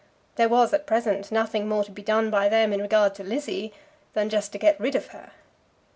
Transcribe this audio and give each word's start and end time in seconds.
There 0.35 0.49
was 0.49 0.73
at 0.73 0.87
present 0.87 1.31
nothing 1.31 1.69
more 1.69 1.83
to 1.83 1.91
be 1.91 2.01
done 2.01 2.31
by 2.31 2.49
them 2.49 2.73
in 2.73 2.81
regard 2.81 3.13
to 3.13 3.23
Lizzie, 3.23 3.71
than 4.13 4.29
just 4.31 4.51
to 4.53 4.57
get 4.57 4.79
rid 4.79 4.95
of 4.95 5.09
her. 5.09 5.29